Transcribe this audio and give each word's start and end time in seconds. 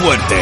Fuerte! 0.00 0.36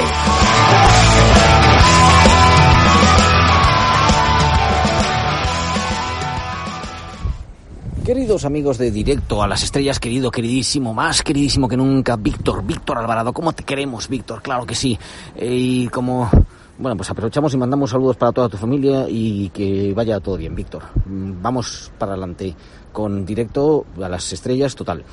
Queridos 8.05 8.45
amigos 8.45 8.79
de 8.79 8.91
Directo 8.91 9.43
a 9.43 9.49
las 9.49 9.65
Estrellas, 9.65 9.99
querido, 9.99 10.31
queridísimo, 10.31 10.95
más 10.95 11.23
queridísimo 11.23 11.69
que 11.69 11.77
nunca, 11.77 12.17
Víctor, 12.17 12.65
Víctor 12.65 12.99
Alvarado, 12.99 13.33
¿cómo 13.33 13.53
te 13.53 13.65
queremos, 13.65 14.09
Víctor? 14.09 14.41
Claro 14.41 14.65
que 14.65 14.75
sí. 14.77 14.97
Eh, 15.37 15.49
y 15.51 15.89
como, 15.89 16.31
bueno, 16.79 16.97
pues 16.97 17.11
aprovechamos 17.11 17.53
y 17.53 17.59
mandamos 17.59 17.91
saludos 17.91 18.17
para 18.17 18.33
toda 18.33 18.49
tu 18.49 18.57
familia 18.57 19.07
y 19.09 19.51
que 19.51 19.93
vaya 19.93 20.21
todo 20.21 20.37
bien, 20.37 20.55
Víctor. 20.55 20.85
Mm, 21.05 21.43
Vamos 21.43 21.91
para 21.99 22.13
adelante 22.13 22.55
con 22.93 23.27
Directo 23.27 23.85
a 24.01 24.09
las 24.09 24.33
Estrellas 24.33 24.75
total. 24.75 25.05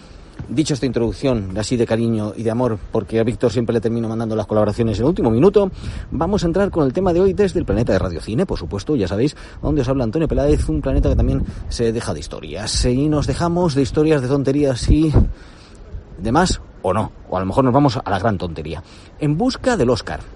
Dicho 0.50 0.74
esta 0.76 0.86
introducción 0.86 1.58
así 1.58 1.76
de 1.76 1.88
cariño 1.88 2.34
y 2.36 2.44
de 2.44 2.52
amor, 2.52 2.78
porque 2.92 3.20
a 3.20 3.24
Víctor 3.24 3.52
siempre 3.52 3.74
le 3.74 3.82
termino 3.82 4.08
mandando 4.08 4.36
las 4.36 4.46
colaboraciones 4.46 5.00
en 5.00 5.06
último 5.06 5.32
minuto, 5.32 5.72
vamos 6.12 6.44
a 6.44 6.48
entrar 6.48 6.70
con 6.70 6.86
el 6.86 6.94
tema 6.94 7.14
de 7.14 7.22
hoy 7.22 7.34
desde 7.34 7.60
el 7.60 7.66
planeta 7.66 7.94
de 7.94 8.00
Radiocine, 8.00 8.46
por 8.46 8.60
supuesto, 8.60 8.96
ya 8.96 9.08
sabéis, 9.08 9.36
donde 9.62 9.82
os 9.82 9.90
habla 9.90 10.04
Antonio 10.04 10.28
Peláez, 10.28 10.70
un 10.70 10.82
planeta 10.82 11.10
que 11.10 11.16
también 11.16 11.44
se 11.70 11.92
deja 11.92 12.14
de 12.14 12.20
historias. 12.20 12.86
Y 12.86 13.10
nos 13.10 13.28
dejamos 13.28 13.74
de 13.76 13.82
historias, 13.82 14.22
de 14.22 14.28
tonterías 14.28 14.90
y 14.90 15.12
demás, 16.20 16.62
o 16.82 16.94
no, 16.94 17.12
o 17.30 17.38
a 17.38 17.40
lo 17.40 17.46
mejor 17.46 17.64
nos 17.64 17.74
vamos 17.74 17.98
a 17.98 18.10
la 18.10 18.20
gran 18.20 18.38
tontería. 18.38 18.84
En 19.20 19.38
busca 19.38 19.76
del 19.78 19.90
Oscar. 19.90 20.35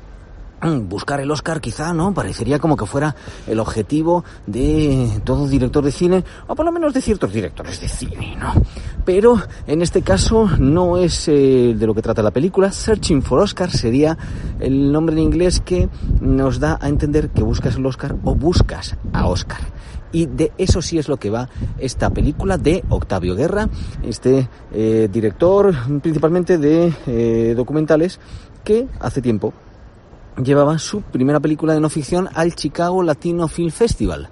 Buscar 0.89 1.19
el 1.21 1.31
Oscar 1.31 1.61
quizá, 1.61 1.93
¿no? 1.93 2.13
Parecería 2.13 2.59
como 2.59 2.75
que 2.75 2.85
fuera 2.85 3.15
el 3.47 3.59
objetivo 3.59 4.23
de 4.45 5.21
todo 5.23 5.47
director 5.47 5.83
de 5.83 5.91
cine, 5.91 6.23
o 6.47 6.55
por 6.55 6.65
lo 6.65 6.71
menos 6.71 6.93
de 6.93 7.01
ciertos 7.01 7.31
directores 7.31 7.79
de 7.81 7.87
cine, 7.87 8.35
¿no? 8.37 8.53
Pero 9.05 9.41
en 9.67 9.81
este 9.81 10.01
caso 10.01 10.49
no 10.59 10.97
es 10.97 11.27
eh, 11.27 11.73
de 11.77 11.87
lo 11.87 11.93
que 11.93 12.01
trata 12.01 12.21
la 12.21 12.31
película. 12.31 12.71
Searching 12.71 13.21
for 13.21 13.39
Oscar 13.39 13.71
sería 13.71 14.17
el 14.59 14.91
nombre 14.91 15.15
en 15.15 15.23
inglés 15.23 15.61
que 15.63 15.89
nos 16.19 16.59
da 16.59 16.77
a 16.81 16.89
entender 16.89 17.29
que 17.29 17.43
buscas 17.43 17.75
el 17.75 17.85
Oscar 17.85 18.15
o 18.23 18.35
buscas 18.35 18.97
a 19.13 19.27
Oscar. 19.27 19.59
Y 20.11 20.25
de 20.25 20.51
eso 20.57 20.81
sí 20.81 20.97
es 20.97 21.07
lo 21.07 21.17
que 21.17 21.29
va 21.29 21.49
esta 21.77 22.09
película 22.09 22.57
de 22.57 22.83
Octavio 22.89 23.35
Guerra, 23.35 23.69
este 24.03 24.49
eh, 24.73 25.07
director 25.11 25.73
principalmente 26.01 26.57
de 26.57 26.91
eh, 27.05 27.53
documentales 27.55 28.19
que 28.63 28.87
hace 28.99 29.21
tiempo 29.21 29.53
llevaba 30.37 30.77
su 30.79 31.01
primera 31.01 31.39
película 31.39 31.73
de 31.73 31.79
no 31.79 31.89
ficción 31.89 32.29
al 32.33 32.55
Chicago 32.55 33.03
Latino 33.03 33.47
Film 33.47 33.71
Festival. 33.71 34.29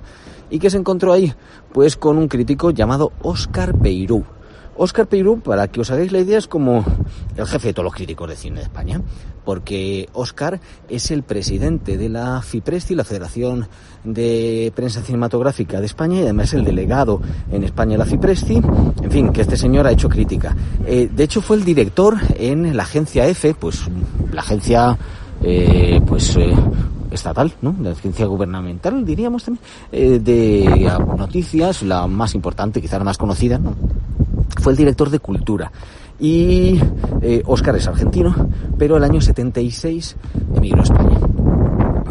¿Y 0.50 0.60
qué 0.60 0.70
se 0.70 0.78
encontró 0.78 1.14
ahí? 1.14 1.34
Pues 1.74 1.98
con 1.98 2.18
un 2.18 2.28
crítico 2.28 2.72
llamado 2.72 3.12
Oscar 3.22 3.78
Peirú. 3.78 4.24
Oscar 4.78 5.08
Peirú, 5.08 5.40
para 5.40 5.68
que 5.68 5.82
os 5.82 5.90
hagáis 5.90 6.12
la 6.12 6.20
idea, 6.20 6.38
es 6.38 6.48
como 6.48 6.86
el 7.36 7.46
jefe 7.48 7.70
de 7.70 7.74
todos 7.74 7.86
los 7.86 7.96
críticos 7.96 8.30
de 8.30 8.36
cine 8.36 8.60
de 8.60 8.64
España, 8.64 9.02
porque 9.44 10.08
Oscar 10.14 10.60
es 10.88 11.10
el 11.10 11.24
presidente 11.24 11.98
de 11.98 12.10
la 12.10 12.42
FIPRESTI, 12.42 12.94
la 12.94 13.04
Federación 13.04 13.68
de 14.04 14.72
Prensa 14.76 15.02
Cinematográfica 15.02 15.80
de 15.80 15.88
España, 15.88 16.20
y 16.20 16.24
además 16.24 16.54
el 16.54 16.64
delegado 16.64 17.22
en 17.52 17.64
España 17.64 17.94
de 17.94 17.98
la 17.98 18.06
FIPRESTI. 18.06 18.62
En 19.04 19.12
fin, 19.12 19.34
que 19.34 19.42
este 19.42 19.58
señor 19.58 19.88
ha 19.88 19.92
hecho 19.92 20.10
crítica. 20.10 20.56
Eh, 20.86 21.10
de 21.12 21.24
hecho, 21.24 21.42
fue 21.42 21.58
el 21.58 21.66
director 21.66 22.16
en 22.36 22.78
la 22.78 22.84
agencia 22.84 23.28
EFE, 23.28 23.56
pues 23.56 23.82
la 24.32 24.42
agencia 24.42 24.98
eh, 25.48 26.02
pues 26.06 26.36
eh, 26.36 26.54
estatal, 27.12 27.54
¿no? 27.62 27.76
La 27.82 27.92
agencia 27.92 28.26
gubernamental, 28.26 29.06
diríamos 29.06 29.46
también, 29.46 29.64
eh, 29.92 30.20
de 30.20 30.92
noticias, 31.18 31.84
la 31.84 32.08
más 32.08 32.36
importante, 32.36 32.82
quizá 32.82 32.98
la 32.98 33.06
más 33.06 33.18
conocida, 33.18 33.58
¿no? 33.58 33.74
Fue 34.62 34.74
el 34.74 34.78
director 34.78 35.10
de 35.10 35.20
Cultura. 35.20 35.72
Y 36.20 36.80
eh, 37.22 37.44
Oscar 37.46 37.76
es 37.76 37.88
argentino, 37.88 38.36
pero 38.78 38.98
el 38.98 39.04
año 39.04 39.22
76 39.22 40.16
emigró 40.56 40.82
a 40.82 40.84
España. 40.84 41.18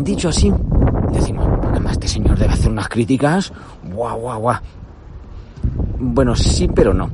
Dicho 0.00 0.28
así, 0.28 0.52
decimos, 1.12 1.46
además 1.70 1.92
este 1.92 2.08
señor 2.08 2.38
debe 2.38 2.52
hacer 2.52 2.70
unas 2.70 2.88
críticas, 2.88 3.52
guau, 3.92 4.18
guau, 4.20 4.40
guau. 4.40 4.56
Bueno, 5.98 6.36
sí, 6.36 6.68
pero 6.72 6.94
no. 6.94 7.10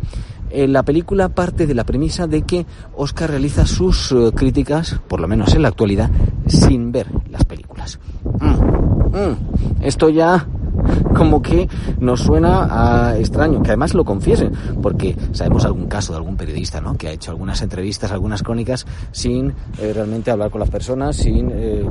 La 0.54 0.82
película 0.82 1.30
parte 1.30 1.66
de 1.66 1.74
la 1.74 1.84
premisa 1.84 2.26
de 2.26 2.42
que 2.42 2.66
Oscar 2.96 3.30
realiza 3.30 3.66
sus 3.66 4.12
eh, 4.12 4.32
críticas, 4.34 5.00
por 5.08 5.20
lo 5.20 5.28
menos 5.28 5.54
en 5.54 5.62
la 5.62 5.68
actualidad, 5.68 6.10
sin 6.46 6.92
ver 6.92 7.06
las 7.30 7.44
películas. 7.44 7.98
Mm, 8.40 9.16
mm, 9.16 9.36
Esto 9.82 10.10
ya 10.10 10.46
como 11.14 11.42
que 11.42 11.69
nos 12.00 12.20
suena 12.20 13.14
extraño, 13.19 13.62
que 13.62 13.70
además 13.70 13.94
lo 13.94 14.04
confiesen, 14.04 14.53
porque 14.82 15.16
sabemos 15.32 15.64
algún 15.64 15.86
caso 15.86 16.12
de 16.12 16.19
algún 16.19 16.36
periodista, 16.36 16.80
¿no? 16.80 16.94
Que 16.94 17.08
ha 17.08 17.12
hecho 17.12 17.30
algunas 17.30 17.62
entrevistas, 17.62 18.12
algunas 18.12 18.42
crónicas 18.42 18.86
sin 19.12 19.52
eh, 19.78 19.92
realmente 19.94 20.31
hablar 20.31 20.50
con 20.50 20.60
las 20.60 20.70
personas, 20.70 21.16
sin, 21.16 21.50
eh, 21.52 21.84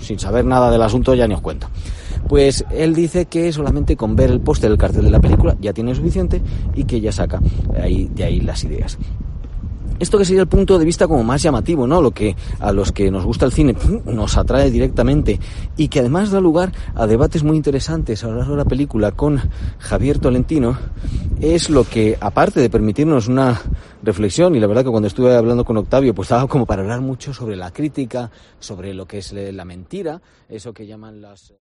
sin 0.00 0.18
saber 0.18 0.44
nada 0.44 0.70
del 0.70 0.82
asunto, 0.82 1.14
ya 1.14 1.26
ni 1.26 1.34
os 1.34 1.40
cuento. 1.40 1.68
Pues 2.28 2.64
él 2.70 2.94
dice 2.94 3.26
que 3.26 3.52
solamente 3.52 3.96
con 3.96 4.14
ver 4.14 4.30
el 4.30 4.40
póster 4.40 4.70
del 4.70 4.78
cartel 4.78 5.04
de 5.04 5.10
la 5.10 5.20
película 5.20 5.56
ya 5.60 5.72
tiene 5.72 5.94
suficiente 5.94 6.40
y 6.74 6.84
que 6.84 7.00
ya 7.00 7.12
saca 7.12 7.40
ahí, 7.82 8.10
de 8.14 8.24
ahí 8.24 8.40
las 8.40 8.62
ideas 8.64 8.98
esto 10.00 10.18
que 10.18 10.24
sería 10.24 10.42
el 10.42 10.48
punto 10.48 10.78
de 10.78 10.84
vista 10.84 11.06
como 11.06 11.22
más 11.22 11.42
llamativo, 11.42 11.86
¿no? 11.86 12.02
Lo 12.02 12.10
que 12.10 12.34
a 12.58 12.72
los 12.72 12.90
que 12.90 13.10
nos 13.10 13.24
gusta 13.24 13.46
el 13.46 13.52
cine 13.52 13.76
nos 14.06 14.36
atrae 14.36 14.70
directamente 14.70 15.38
y 15.76 15.88
que 15.88 16.00
además 16.00 16.30
da 16.30 16.40
lugar 16.40 16.72
a 16.94 17.06
debates 17.06 17.44
muy 17.44 17.56
interesantes 17.56 18.24
a 18.24 18.28
lo 18.28 18.36
largo 18.36 18.52
de 18.52 18.58
la 18.58 18.64
película 18.64 19.12
con 19.12 19.40
Javier 19.78 20.18
Tolentino, 20.18 20.78
es 21.40 21.70
lo 21.70 21.84
que, 21.84 22.18
aparte 22.20 22.60
de 22.60 22.70
permitirnos 22.70 23.28
una 23.28 23.60
reflexión, 24.02 24.54
y 24.54 24.60
la 24.60 24.66
verdad 24.66 24.84
que 24.84 24.90
cuando 24.90 25.08
estuve 25.08 25.36
hablando 25.36 25.64
con 25.64 25.76
Octavio, 25.76 26.14
pues 26.14 26.28
daba 26.28 26.46
como 26.48 26.66
para 26.66 26.82
hablar 26.82 27.00
mucho 27.00 27.32
sobre 27.32 27.56
la 27.56 27.70
crítica, 27.70 28.30
sobre 28.58 28.94
lo 28.94 29.06
que 29.06 29.18
es 29.18 29.32
la 29.32 29.64
mentira, 29.64 30.20
eso 30.48 30.72
que 30.72 30.86
llaman 30.86 31.20
las... 31.20 31.54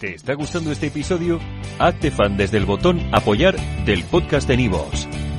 ¿Te 0.00 0.14
está 0.14 0.34
gustando 0.34 0.72
este 0.72 0.88
episodio? 0.88 1.38
Hazte 1.78 2.10
fan 2.10 2.36
desde 2.36 2.58
el 2.58 2.66
botón 2.66 3.00
Apoyar 3.12 3.56
del 3.86 4.04
podcast 4.04 4.48
de 4.48 4.56
Nivos. 4.56 5.08